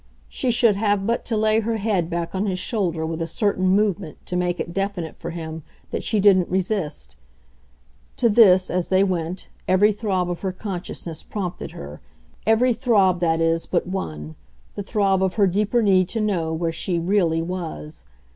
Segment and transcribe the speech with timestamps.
[0.29, 3.67] She should have but to lay her head back on his shoulder with a certain
[3.67, 7.17] movement to make it definite for him that she didn't resist.
[8.17, 12.01] To this, as they went, every throb of her consciousness prompted her
[12.47, 14.33] every throb, that is, but one,
[14.73, 18.03] the throb of her deeper need to know where she "really" was.